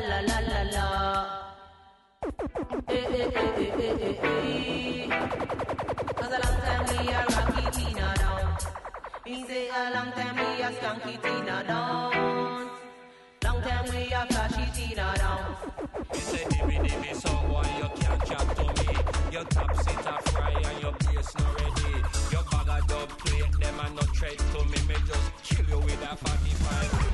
[0.00, 0.86] la la la la
[2.88, 5.08] eh, eh, eh, eh, eh, eh.
[6.16, 8.56] Cause a long time we a rocky Tina down.
[9.26, 12.70] Me say a long time we a skanky Tina down.
[13.44, 15.56] Long time we a flashy Tina down.
[16.14, 18.96] You say dimmy dimmy song boy you can't chat to me
[19.32, 23.52] Your top sit a fry and your bass not ready Your bag of dub plate
[23.60, 27.13] them a not tread to me Me just kill you with a 45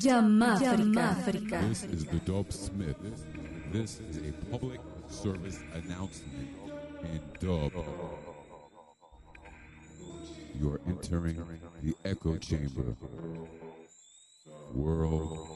[0.00, 1.68] Yamáfrica.
[1.68, 2.96] This is the Dub Smith.
[3.70, 6.48] This is a public service announcement
[7.04, 7.72] in dub.
[10.58, 11.42] You are entering
[11.82, 12.96] the echo chamber.
[14.72, 15.49] World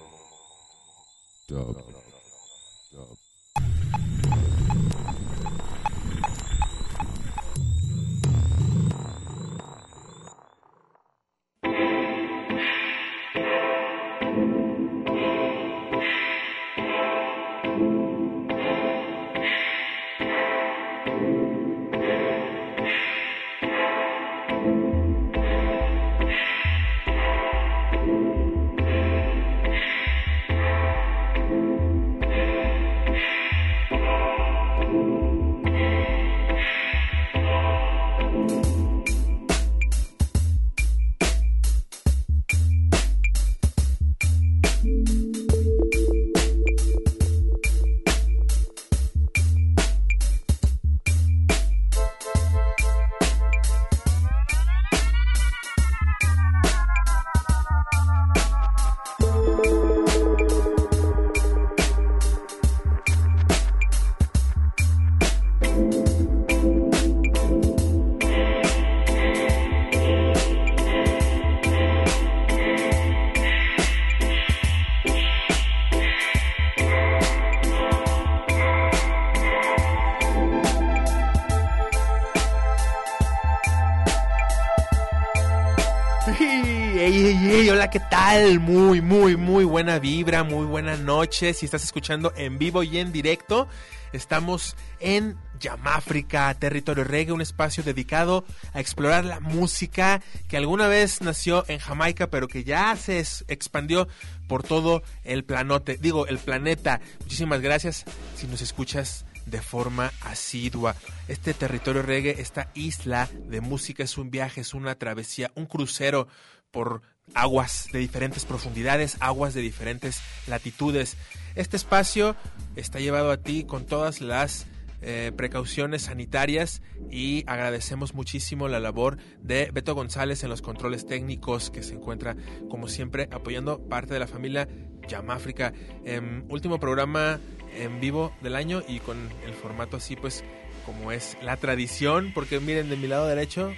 [88.34, 91.54] Muy, muy, muy buena vibra, muy buena noche.
[91.54, 93.69] Si estás escuchando en vivo y en directo,
[94.12, 101.20] estamos en Yamáfrica, territorio reggae, un espacio dedicado a explorar la música que alguna vez
[101.20, 104.08] nació en Jamaica, pero que ya se expandió
[104.48, 107.00] por todo el planote, digo, el planeta.
[107.20, 108.04] Muchísimas gracias
[108.34, 110.96] si nos escuchas de forma asidua.
[111.28, 116.26] Este territorio reggae, esta isla de música es un viaje, es una travesía, un crucero
[116.72, 117.02] por
[117.32, 121.17] aguas de diferentes profundidades, aguas de diferentes latitudes.
[121.55, 122.37] Este espacio
[122.76, 124.67] está llevado a ti con todas las
[125.06, 126.81] eh, precauciones sanitarias
[127.11, 132.37] y agradecemos muchísimo la labor de Beto González en los controles técnicos que se encuentra
[132.71, 134.67] como siempre apoyando parte de la familia
[135.06, 135.75] Yamáfrica.
[136.05, 137.38] Em, último programa
[137.76, 140.43] en vivo del año y con el formato así pues
[140.87, 143.73] como es la tradición porque miren de mi lado derecho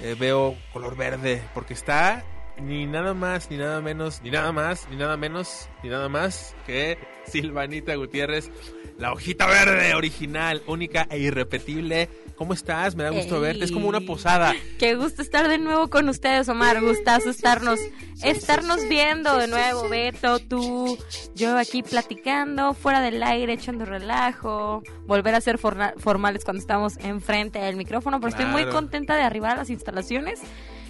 [0.00, 2.24] eh, veo color verde porque está
[2.60, 6.54] ni nada más, ni nada menos, ni nada más, ni nada menos, ni nada más
[6.66, 8.50] que Silvanita Gutiérrez,
[8.98, 12.08] la hojita verde original, única e irrepetible.
[12.36, 12.94] ¿Cómo estás?
[12.94, 13.40] Me da gusto Ey.
[13.42, 13.64] verte.
[13.64, 14.54] Es como una posada.
[14.78, 16.80] Qué gusto estar de nuevo con ustedes, Omar.
[16.80, 17.80] Gustazo estarnos,
[18.22, 20.96] estarnos viendo de nuevo, Beto, tú,
[21.34, 26.96] yo aquí platicando, fuera del aire, echando relajo, volver a ser forna- formales cuando estamos
[26.98, 30.40] enfrente del micrófono, pero estoy muy contenta de arribar a las instalaciones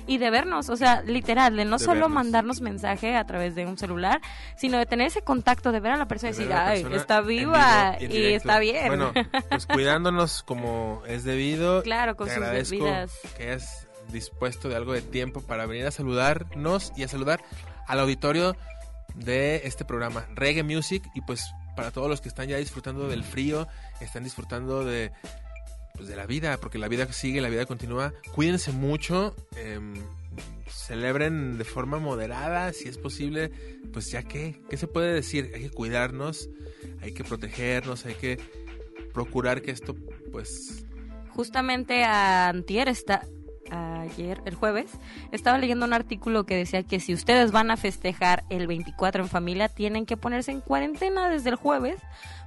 [0.08, 2.10] y de vernos, o sea, literal, de no De solo vernos.
[2.10, 4.20] mandarnos mensaje a través de un celular,
[4.56, 7.20] sino de tener ese contacto, de ver a la persona y De decir, ay, está
[7.20, 8.88] viva vivo y está bien.
[8.88, 9.12] Bueno,
[9.50, 11.82] pues cuidándonos como es debido.
[11.82, 13.12] Claro, con Te sus debidas.
[13.36, 17.40] que hayas dispuesto de algo de tiempo para venir a saludarnos y a saludar
[17.86, 18.56] al auditorio
[19.14, 21.44] de este programa, Reggae Music, y pues
[21.76, 23.68] para todos los que están ya disfrutando del frío,
[24.00, 25.12] están disfrutando de
[25.98, 28.14] pues de la vida, porque la vida sigue, la vida continúa.
[28.34, 29.94] Cuídense mucho, em,
[30.70, 33.50] celebren de forma moderada, si es posible,
[33.92, 35.50] pues ya que, ¿qué se puede decir?
[35.54, 36.48] Hay que cuidarnos,
[37.02, 38.38] hay que protegernos, hay que
[39.12, 39.96] procurar que esto,
[40.30, 40.86] pues,
[41.30, 43.22] justamente antier está
[43.70, 44.90] ayer el jueves
[45.32, 49.28] estaba leyendo un artículo que decía que si ustedes van a festejar el 24 en
[49.28, 52.00] familia tienen que ponerse en cuarentena desde el jueves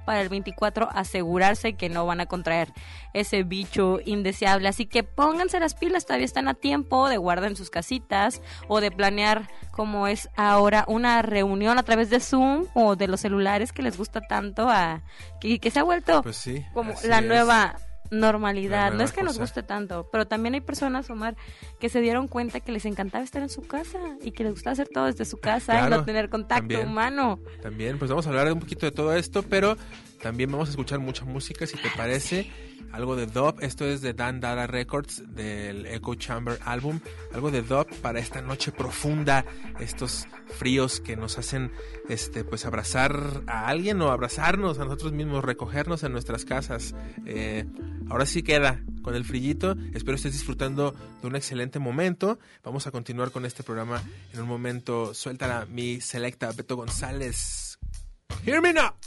[0.04, 2.72] para el 24 asegurarse que no van a contraer
[3.12, 7.56] ese bicho indeseable así que pónganse las pilas todavía están a tiempo de guardar en
[7.56, 12.96] sus casitas o de planear como es ahora una reunión a través de Zoom o
[12.96, 15.02] de los celulares que les gusta tanto a
[15.40, 16.64] que, que se ha vuelto pues sí.
[16.72, 17.24] como la es.
[17.24, 17.76] nueva
[18.12, 18.92] normalidad.
[18.92, 21.34] No es que nos guste tanto, pero también hay personas, Omar,
[21.80, 24.70] que se dieron cuenta que les encantaba estar en su casa y que les gusta
[24.70, 26.86] hacer todo desde su casa y no tener contacto también.
[26.88, 27.40] humano.
[27.62, 29.76] También, pues vamos a hablar un poquito de todo esto, pero
[30.22, 32.48] También vamos a escuchar mucha música, si te parece.
[32.92, 33.56] Algo de dub.
[33.60, 37.00] Esto es de Dan Dada Records del Echo Chamber Album.
[37.34, 39.44] Algo de dub para esta noche profunda.
[39.80, 41.72] Estos fríos que nos hacen
[42.08, 46.94] este pues abrazar a alguien o abrazarnos a nosotros mismos, recogernos en nuestras casas.
[47.26, 47.64] Eh,
[48.08, 49.74] ahora sí queda con el frillito.
[49.92, 52.38] Espero estés disfrutando de un excelente momento.
[52.62, 54.00] Vamos a continuar con este programa
[54.32, 55.14] en un momento.
[55.14, 57.78] Suéltala mi selecta Beto González.
[58.44, 59.01] Hear me now.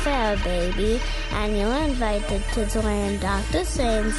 [0.00, 0.98] Affair, baby,
[1.32, 3.64] and you're invited to join Dr.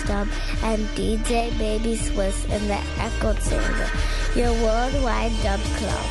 [0.05, 0.27] Dub
[0.63, 3.89] and DJ Baby Swiss in the Echo Chamber,
[4.35, 6.05] your worldwide dub club.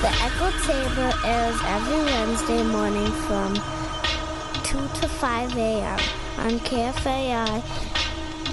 [0.00, 3.54] The Echo Chamber airs every Wednesday morning from
[4.64, 5.98] 2 to 5 a.m.
[6.38, 7.60] on KFAI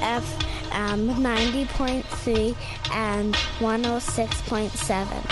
[0.01, 2.55] FM 90.3
[2.91, 5.26] and 106.7.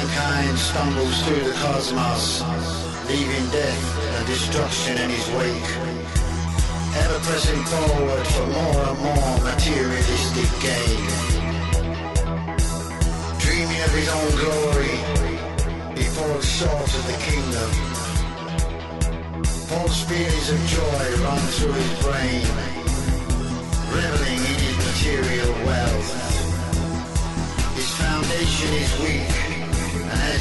[0.00, 2.42] mankind stumbles through the cosmos,
[3.08, 3.84] leaving death
[4.16, 5.70] and destruction in his wake,
[7.02, 11.04] ever pressing forward for more and more materialistic gain.
[13.44, 14.96] Dreaming of his own glory,
[15.98, 17.70] he falls short of the kingdom.
[19.68, 22.46] False feelings of joy run through his brain,
[23.92, 26.10] reveling in his material wealth.
[27.76, 29.39] His foundation is weak,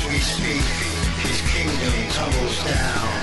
[0.10, 0.66] we speak,
[1.22, 3.19] his kingdom tumbles down.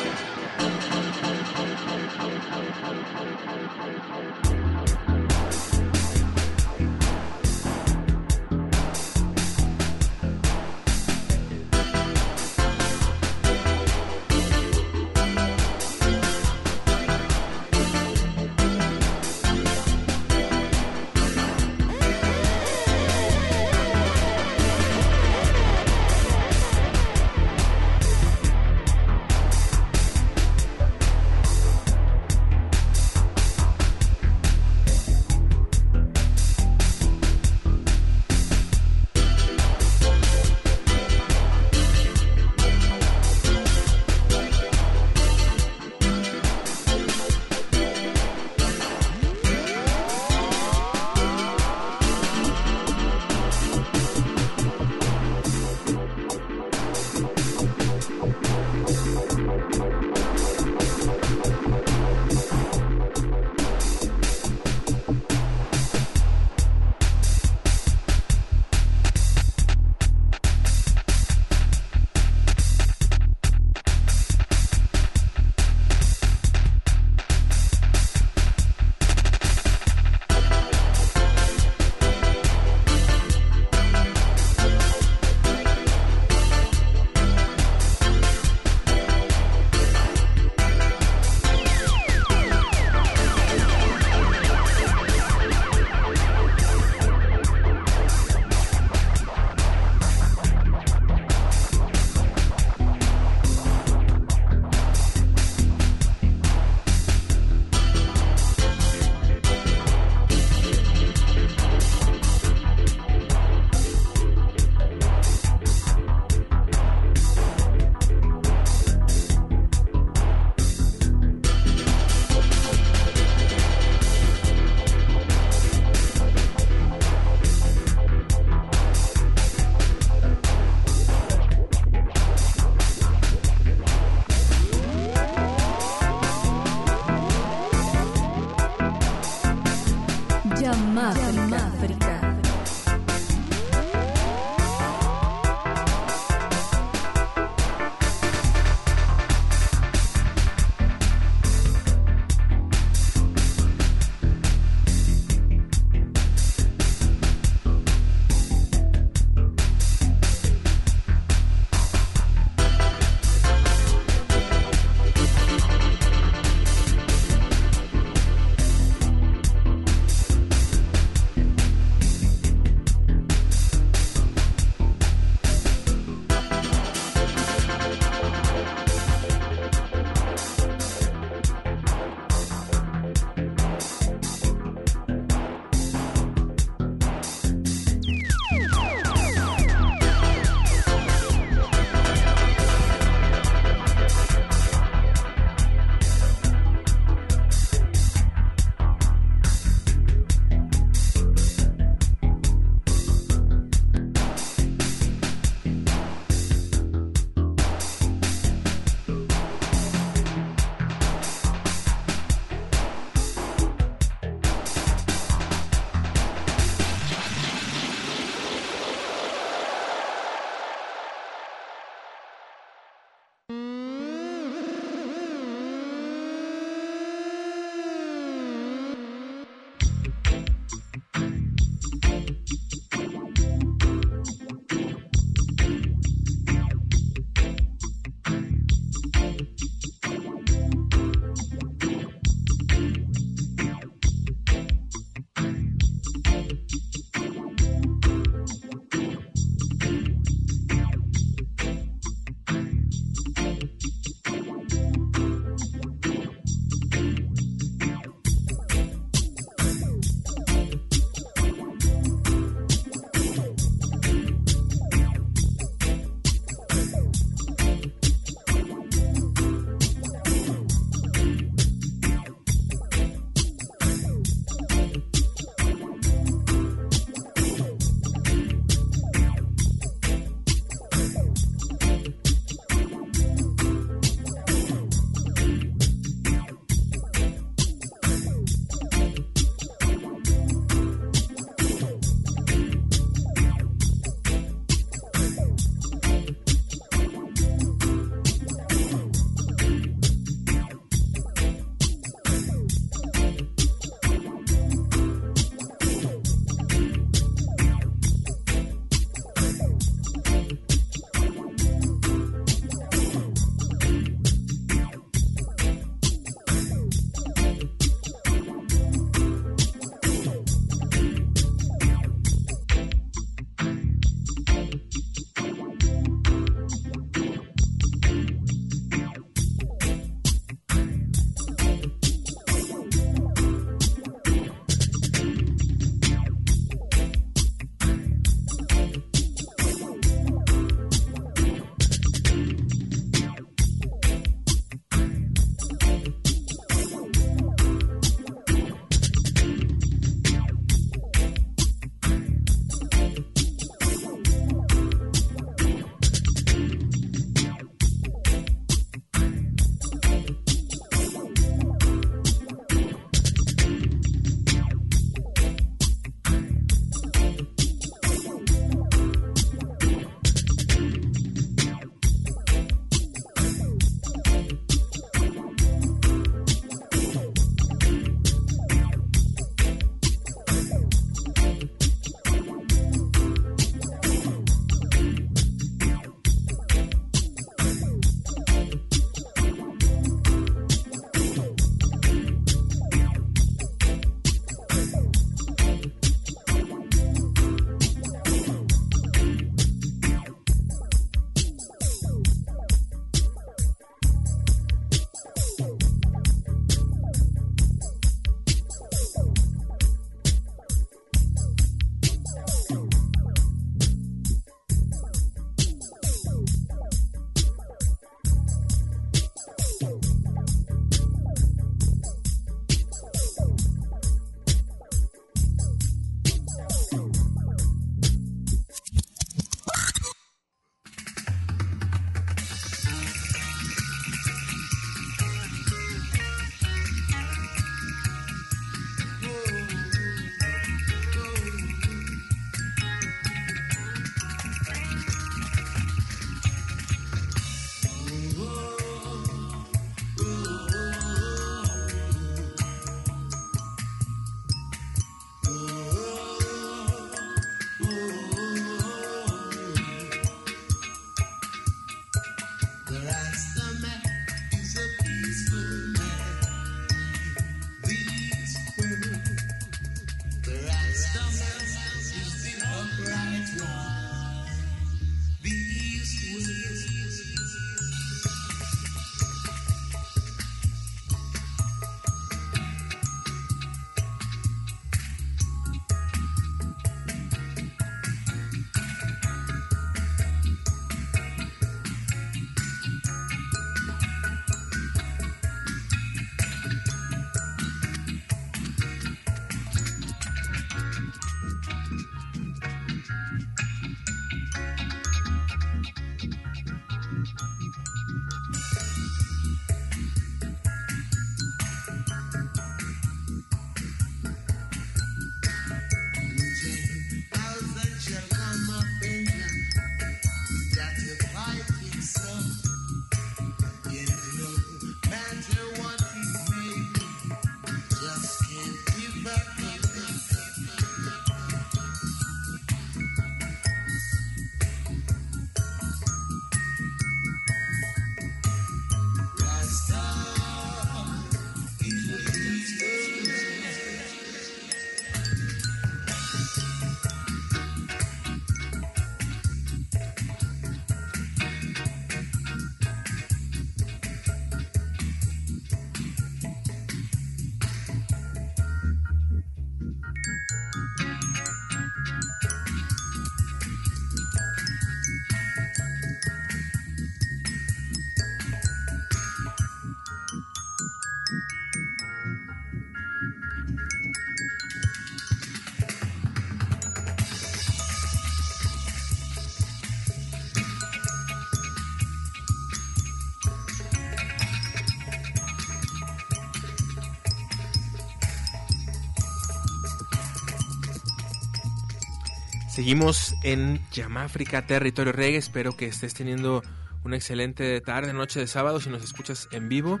[592.80, 595.36] Seguimos en Yamáfrica, territorio reggae.
[595.36, 596.62] Espero que estés teniendo
[597.04, 600.00] una excelente tarde, noche de sábado si nos escuchas en vivo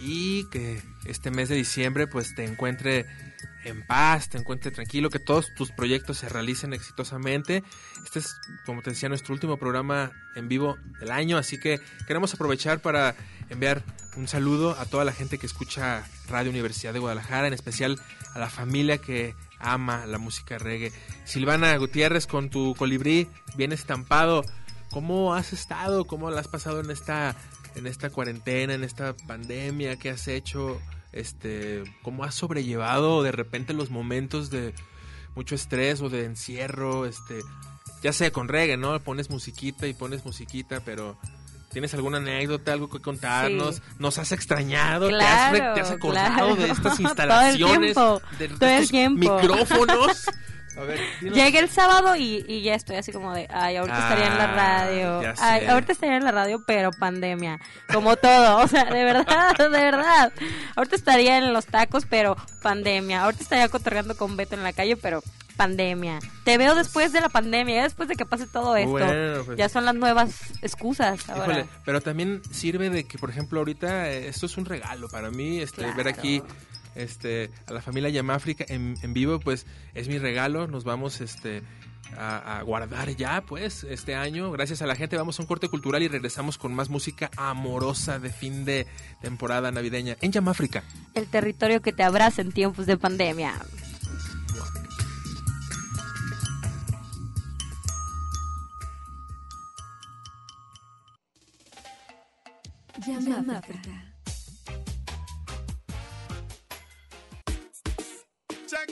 [0.00, 3.04] y que este mes de diciembre pues te encuentre
[3.66, 7.62] en paz, te encuentre tranquilo, que todos tus proyectos se realicen exitosamente.
[8.02, 12.32] Este es, como te decía, nuestro último programa en vivo del año, así que queremos
[12.32, 13.14] aprovechar para
[13.50, 13.82] enviar
[14.16, 18.00] un saludo a toda la gente que escucha Radio Universidad de Guadalajara, en especial
[18.32, 20.92] a la familia que ama la música reggae.
[21.24, 24.44] Silvana Gutiérrez con tu colibrí bien estampado.
[24.90, 26.04] ¿Cómo has estado?
[26.06, 27.36] ¿Cómo la has pasado en esta
[27.74, 29.96] en esta cuarentena, en esta pandemia?
[29.96, 30.80] ¿Qué has hecho?
[31.12, 34.74] Este, ¿cómo has sobrellevado de repente los momentos de
[35.34, 37.06] mucho estrés o de encierro?
[37.06, 37.40] Este,
[38.02, 38.98] ya sea con reggae, ¿no?
[39.00, 41.18] Pones musiquita y pones musiquita, pero
[41.70, 43.76] ¿Tienes alguna anécdota, algo que contarnos?
[43.76, 43.82] Sí.
[43.98, 45.08] ¿Nos has extrañado?
[45.08, 46.56] Claro, ¿Te, has, ¿Te has acordado claro.
[46.56, 47.94] de estas Todo el instalaciones?
[47.94, 49.18] tiempo, de, de todo el estos tiempo.
[49.36, 50.24] micrófonos?
[50.76, 51.36] A ver, dinos.
[51.36, 54.44] Llegué el sábado y, y ya estoy así como de, ay, ahorita estaría en la
[54.44, 55.34] Ah, radio.
[55.38, 57.58] Ay, ahorita estaría en la radio, pero pandemia.
[57.92, 60.32] Como todo, o sea, de verdad, de verdad.
[60.76, 63.22] Ahorita estaría en los tacos, pero pandemia.
[63.24, 65.22] Ahorita estaría cotorreando con Beto en la calle, pero
[65.56, 66.18] pandemia.
[66.44, 68.90] Te veo después de la pandemia, después de que pase todo esto.
[68.90, 69.56] Bueno, pues.
[69.56, 71.44] Ya son las nuevas excusas ahora.
[71.44, 75.30] Híjole, pero también sirve de que, por ejemplo, ahorita eh, esto es un regalo para
[75.30, 76.42] mí, este, ver aquí
[76.96, 80.66] este, a la familia Yamáfrica en, en vivo, pues es mi regalo.
[80.66, 81.62] Nos vamos este,
[82.16, 84.50] a, a guardar ya, pues, este año.
[84.50, 88.18] Gracias a la gente, vamos a un corte cultural y regresamos con más música amorosa
[88.18, 88.86] de fin de
[89.20, 90.82] temporada navideña en Yamáfrica.
[91.14, 93.54] El territorio que te abraza en tiempos de pandemia.
[103.06, 104.05] Yamáfrica.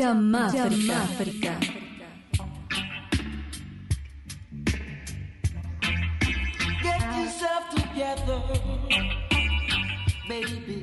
[0.00, 1.60] Llama África.
[6.82, 8.40] Get yourself together,
[10.26, 10.79] baby.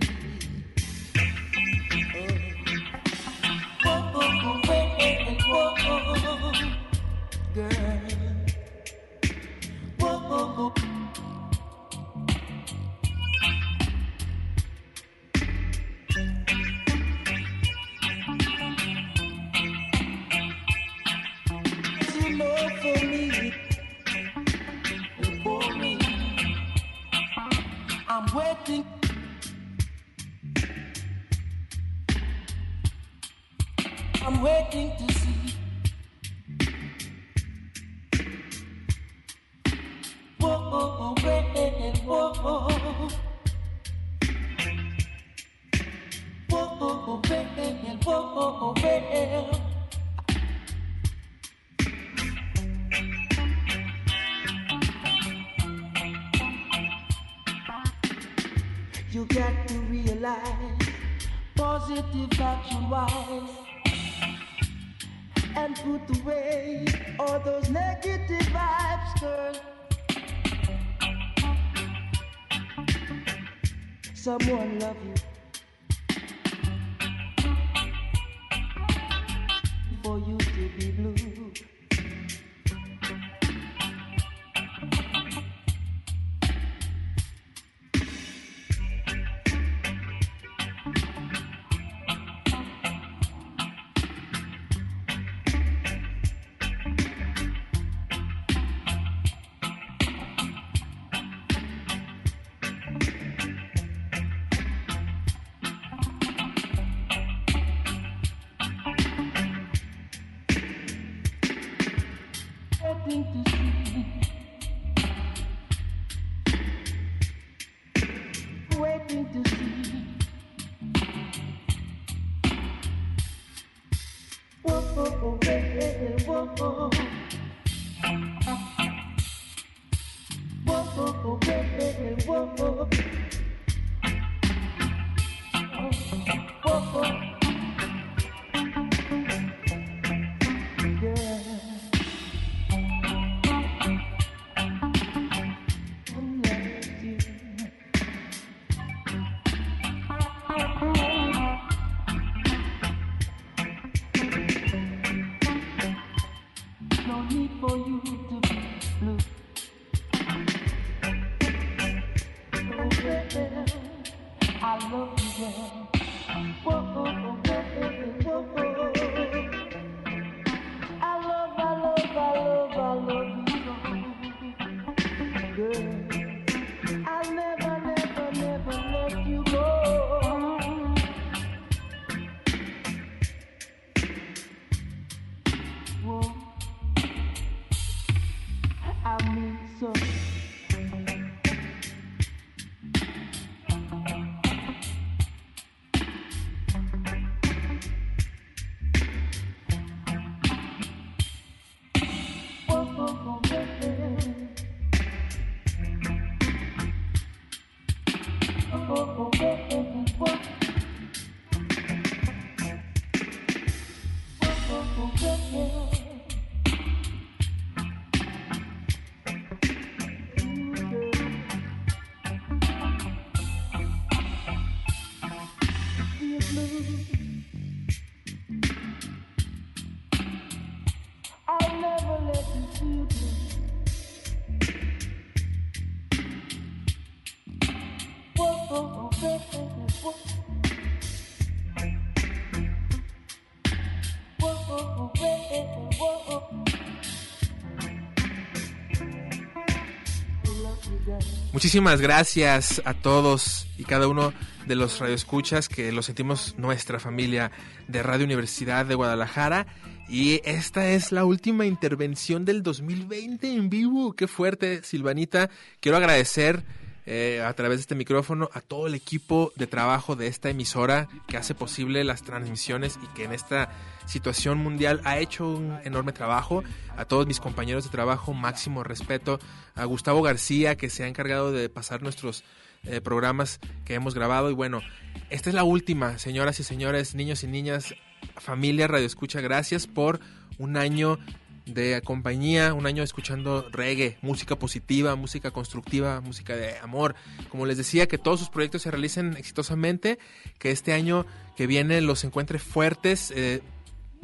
[251.67, 254.31] Muchísimas gracias a todos y cada uno
[254.67, 257.51] de los radioescuchas que lo sentimos nuestra familia
[257.89, 259.67] de Radio Universidad de Guadalajara.
[260.07, 264.13] Y esta es la última intervención del 2020 en vivo.
[264.13, 265.49] Qué fuerte, Silvanita.
[265.81, 266.63] Quiero agradecer
[267.09, 271.07] eh, a través de este micrófono a todo el equipo de trabajo de esta emisora
[271.25, 273.69] que hace posible las transmisiones y que en esta
[274.05, 276.65] situación mundial ha hecho un enorme trabajo.
[276.97, 279.39] A todos mis compañeros de trabajo, máximo respeto.
[279.73, 282.43] A Gustavo García, que se ha encargado de pasar nuestros
[282.83, 284.51] eh, programas que hemos grabado.
[284.51, 284.81] Y bueno,
[285.29, 287.95] esta es la última, señoras y señores, niños y niñas,
[288.35, 289.39] familia Radio Escucha.
[289.39, 290.19] Gracias por
[290.57, 291.19] un año
[291.67, 297.15] de compañía, un año escuchando reggae, música positiva, música constructiva, música de amor.
[297.49, 300.19] Como les decía, que todos sus proyectos se realicen exitosamente,
[300.59, 303.61] que este año que viene los encuentre fuertes, eh,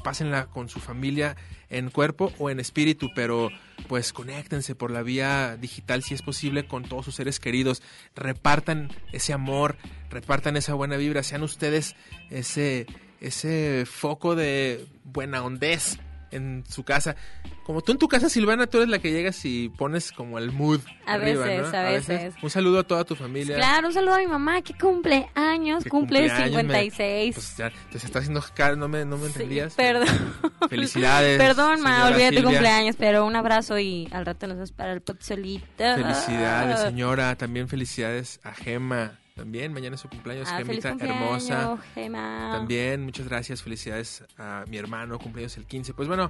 [0.04, 1.36] pásenla con su familia
[1.70, 3.50] en cuerpo o en espíritu, pero
[3.88, 7.82] pues conéctense por la vía digital si es posible con todos sus seres queridos,
[8.16, 9.78] repartan ese amor,
[10.10, 11.96] repartan esa buena vibra, sean ustedes
[12.30, 12.86] ese
[13.20, 15.98] ese foco de buena hondez
[16.34, 17.16] en su casa.
[17.64, 20.52] Como tú en tu casa, Silvana, tú eres la que llegas y pones como el
[20.52, 20.82] mood.
[21.06, 21.78] A arriba, veces, ¿no?
[21.78, 22.34] a veces.
[22.42, 23.56] Un saludo a toda tu familia.
[23.56, 27.36] Claro, un saludo a mi mamá que cumple años, cumple cumpleaños, me- 56.
[27.36, 29.74] Pues ya, te se está haciendo cara, no me, no me entendías.
[29.76, 30.08] Perdón.
[30.70, 31.38] Felicidades.
[31.38, 32.44] Perdón, ma, olvídate Silvia.
[32.50, 35.66] cumpleaños, pero un abrazo y al rato nos vemos para el pozolito.
[35.78, 37.36] Felicidades, señora.
[37.36, 39.20] También felicidades a Gema.
[39.36, 41.78] También mañana es su cumpleaños, Ah, Gemita cumpleaños, hermosa.
[41.96, 42.50] Gema.
[42.54, 45.94] También muchas gracias, felicidades a mi hermano, cumpleaños el 15.
[45.96, 46.30] Pues bueno,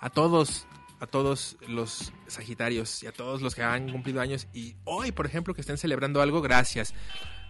[0.00, 0.66] a todos,
[0.98, 5.26] a todos los Sagitarios y a todos los que han cumplido años y hoy, por
[5.26, 6.92] ejemplo, que estén celebrando algo, gracias.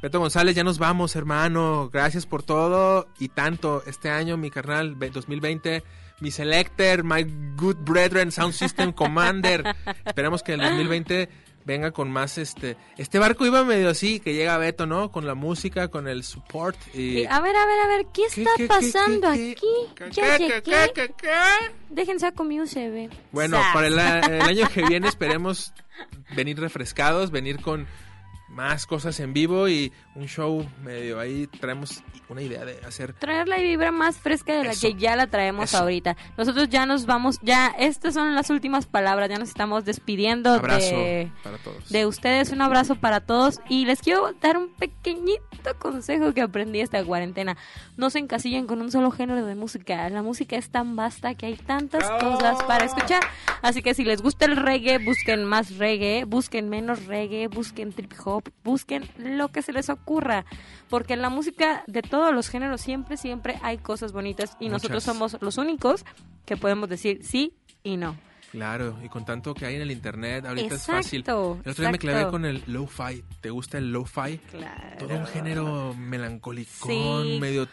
[0.02, 1.88] Beto González, ya nos vamos, hermano.
[1.90, 5.82] Gracias por todo y tanto este año, mi carnal, ve- 2020.
[6.20, 7.24] Mi Selector, my
[7.56, 9.64] good brethren, Sound System Commander.
[10.04, 11.28] Esperemos que el 2020
[11.68, 12.76] venga con más este.
[12.96, 15.12] Este barco iba medio así, que llega Beto, ¿no?
[15.12, 16.76] Con la música, con el support.
[16.94, 17.26] Y...
[17.26, 20.10] A ver, a ver, a ver, ¿qué está qué, qué, pasando qué, aquí?
[20.12, 20.62] Ya qué, llegué.
[20.62, 21.30] qué, qué,
[21.90, 23.10] Dejen saco mi USB.
[23.32, 25.72] Bueno, para el, el año que viene esperemos
[26.34, 27.86] venir refrescados, venir con
[28.58, 31.46] más cosas en vivo y un show medio ahí.
[31.46, 33.12] Traemos una idea de hacer.
[33.12, 34.80] Traer la vibra más fresca de la Eso.
[34.88, 35.78] que ya la traemos Eso.
[35.78, 36.16] ahorita.
[36.36, 40.96] Nosotros ya nos vamos, ya estas son las últimas palabras, ya nos estamos despidiendo Abrazo
[40.96, 41.88] de, para todos.
[41.88, 42.50] de ustedes.
[42.50, 45.47] Un abrazo para todos y les quiero dar un pequeñito
[45.78, 47.56] consejo que aprendí esta cuarentena.
[47.96, 50.08] No se encasillen con un solo género de música.
[50.10, 53.22] La música es tan vasta que hay tantas cosas para escuchar.
[53.62, 58.12] Así que si les gusta el reggae, busquen más reggae, busquen menos reggae, busquen trip
[58.24, 60.44] hop, busquen lo que se les ocurra.
[60.88, 65.04] Porque en la música de todos los géneros siempre, siempre hay cosas bonitas y nosotros
[65.04, 66.04] somos los únicos
[66.46, 67.52] que podemos decir sí
[67.82, 68.16] y no.
[68.50, 71.20] Claro, y con tanto que hay en el internet, ahorita es fácil.
[71.20, 72.30] Exacto, El otro día me clavé exacto.
[72.32, 73.22] con el lo-fi.
[73.40, 74.38] ¿Te gusta el lo-fi?
[74.50, 74.96] Claro.
[74.98, 77.38] Todo un género melancolicón, Sí.
[77.40, 77.68] medio.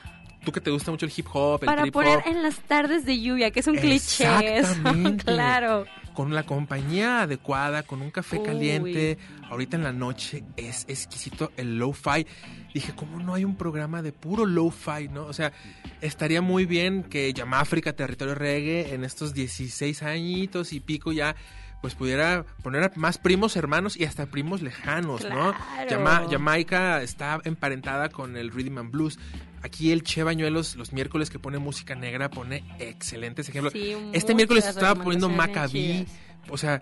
[0.46, 2.24] Tú que te gusta mucho el hip hop, el Para trip poner hop.
[2.28, 4.26] en las tardes de lluvia, que es un cliché.
[4.60, 5.24] Exactamente.
[5.26, 5.86] claro.
[6.14, 8.46] Con la compañía adecuada, con un café Uy.
[8.46, 9.18] caliente.
[9.50, 12.26] Ahorita en la noche es exquisito el lo-fi.
[12.74, 15.26] Dije, ¿cómo no hay un programa de puro lo-fi, no?
[15.26, 15.52] O sea,
[16.00, 21.36] estaría muy bien que Yamáfrica, Territorio Reggae, en estos 16 añitos y pico ya
[21.82, 25.54] pues pudiera poner a más primos hermanos y hasta primos lejanos, ¿no?
[25.88, 29.20] Yama- Jamaica está emparentada con el Rhythm and Blues.
[29.66, 33.74] Aquí el Che Bañuelos los miércoles que pone música negra pone excelentes ejemplos.
[33.74, 36.06] Sí, este miércoles estaba poniendo Maccabi.
[36.52, 36.80] O sea,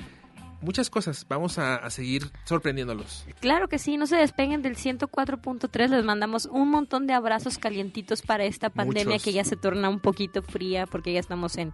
[0.59, 1.25] muchas cosas.
[1.29, 3.25] Vamos a, a seguir sorprendiéndolos.
[3.39, 8.21] Claro que sí, no se despeguen del 104.3, les mandamos un montón de abrazos calientitos
[8.21, 9.23] para esta pandemia Muchos.
[9.23, 11.71] que ya se torna un poquito fría porque ya estamos en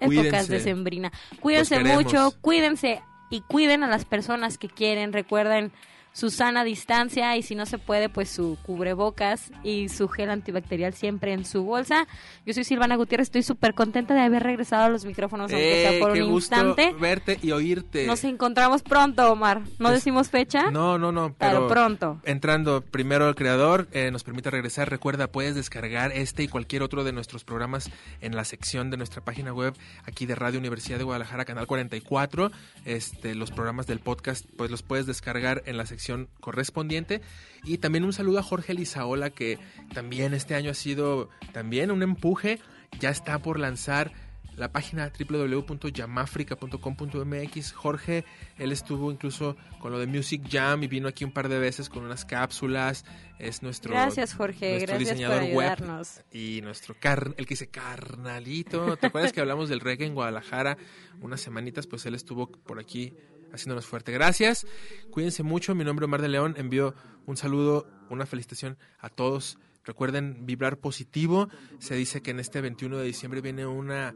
[0.00, 1.12] épocas de sembrina.
[1.40, 3.00] Cuídense mucho, cuídense
[3.30, 5.72] y cuiden a las personas que quieren, recuerden
[6.12, 10.92] su sana distancia y si no se puede, pues su cubrebocas y su gel antibacterial
[10.92, 12.06] siempre en su bolsa.
[12.44, 15.92] Yo soy Silvana Gutiérrez, estoy súper contenta de haber regresado a los micrófonos, aunque sea
[15.94, 16.94] ¡Eh, por qué un gusto instante.
[17.00, 18.06] verte y oírte.
[18.06, 19.62] Nos encontramos pronto, Omar.
[19.78, 20.70] ¿No Es- decimos fecha?
[20.70, 22.20] No, no, no, Pero pero pronto.
[22.24, 24.90] Entrando primero al creador, eh, nos permite regresar.
[24.90, 27.90] Recuerda, puedes descargar este y cualquier otro de nuestros programas
[28.20, 32.50] en la sección de nuestra página web aquí de Radio Universidad de Guadalajara, canal 44.
[32.84, 36.01] Este, los programas del podcast, pues los puedes descargar en la sección
[36.40, 37.20] correspondiente.
[37.64, 39.58] Y también un saludo a Jorge Lizaola, que
[39.94, 42.58] también este año ha sido también un empuje.
[43.00, 44.12] Ya está por lanzar
[44.56, 47.72] la página www.yamafrica.com.mx.
[47.72, 48.24] Jorge,
[48.58, 51.88] él estuvo incluso con lo de Music Jam y vino aquí un par de veces
[51.88, 53.04] con unas cápsulas.
[53.38, 54.70] Es nuestro, Gracias, Jorge.
[54.72, 56.20] nuestro Gracias por diseñador web ayudarnos.
[56.32, 58.96] y nuestro car el que dice carnalito.
[58.98, 60.76] ¿Te acuerdas que hablamos del reggae en Guadalajara
[61.20, 61.86] unas semanitas?
[61.86, 63.14] Pues él estuvo por aquí
[63.52, 64.12] haciéndonos fuerte.
[64.12, 64.66] Gracias.
[65.10, 65.74] Cuídense mucho.
[65.74, 66.54] Mi nombre es Omar de León.
[66.56, 66.94] Envío
[67.26, 69.58] un saludo, una felicitación a todos.
[69.84, 71.48] Recuerden vibrar positivo.
[71.78, 74.14] Se dice que en este 21 de diciembre viene una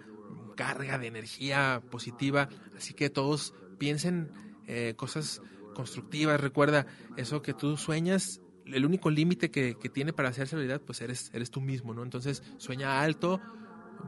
[0.57, 2.49] carga de energía positiva.
[2.77, 4.31] Así que todos piensen
[4.67, 5.43] eh, cosas
[5.75, 6.41] constructivas.
[6.41, 11.01] Recuerda, eso que tú sueñas, el único límite que, que tiene para hacerse realidad, pues
[11.01, 12.03] eres, eres tú mismo, ¿no?
[12.03, 13.41] Entonces, sueña alto,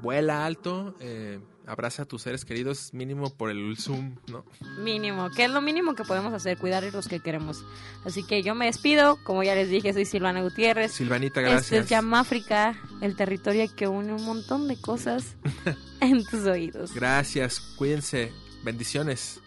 [0.01, 4.45] vuela alto, eh, abraza a tus seres queridos mínimo por el Zoom, ¿no?
[4.83, 7.63] Mínimo, que es lo mínimo que podemos hacer, cuidar a los que queremos.
[8.05, 10.93] Así que yo me despido, como ya les dije, soy Silvana Gutiérrez.
[10.93, 11.85] Silvanita, Este gracias.
[11.85, 15.37] es Yamáfrica, el territorio que une un montón de cosas
[16.01, 16.95] en tus oídos.
[16.95, 18.33] Gracias, cuídense,
[18.65, 19.41] bendiciones.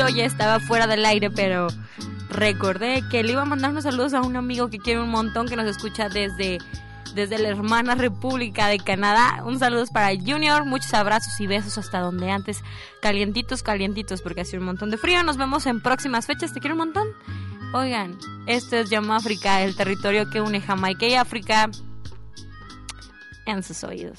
[0.00, 1.68] Yo ya estaba fuera del aire, pero
[2.30, 5.46] recordé que le iba a mandar unos saludos a un amigo que quiere un montón,
[5.46, 6.58] que nos escucha desde,
[7.14, 9.42] desde la hermana República de Canadá.
[9.44, 12.62] Un saludo para Junior, muchos abrazos y besos hasta donde antes,
[13.02, 15.22] calientitos, calientitos, porque hace un montón de frío.
[15.22, 17.08] Nos vemos en próximas fechas, te quiero un montón.
[17.74, 21.70] Oigan, esto es Yamáfrica, el territorio que une Jamaica y África
[23.46, 24.18] en sus oídos.